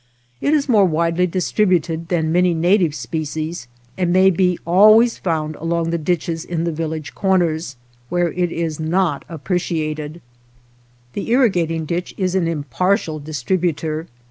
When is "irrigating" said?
11.31-11.85